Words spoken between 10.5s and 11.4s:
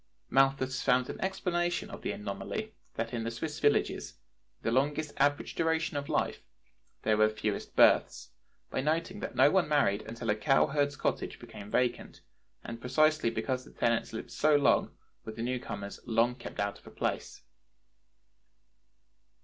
herd's cottage